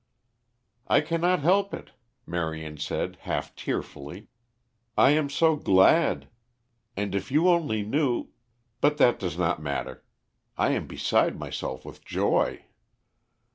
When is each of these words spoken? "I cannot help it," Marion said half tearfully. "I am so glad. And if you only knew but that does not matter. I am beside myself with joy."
"I 0.87 1.01
cannot 1.01 1.41
help 1.41 1.75
it," 1.75 1.91
Marion 2.25 2.77
said 2.79 3.17
half 3.21 3.55
tearfully. 3.55 4.29
"I 4.97 5.11
am 5.11 5.29
so 5.29 5.55
glad. 5.55 6.27
And 6.97 7.13
if 7.13 7.29
you 7.31 7.47
only 7.47 7.83
knew 7.83 8.29
but 8.79 8.97
that 8.97 9.19
does 9.19 9.37
not 9.37 9.61
matter. 9.61 10.03
I 10.57 10.71
am 10.71 10.87
beside 10.87 11.37
myself 11.37 11.85
with 11.85 12.03
joy." 12.03 12.65